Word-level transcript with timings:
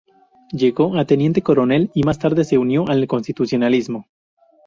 Llegó 0.51 0.97
a 0.97 1.05
Teniente 1.05 1.43
Coronel 1.43 1.91
y 1.93 2.01
más 2.01 2.17
tarde 2.17 2.43
se 2.43 2.57
unió 2.57 2.87
al 2.89 3.05
constitucionalismo. 3.05 4.07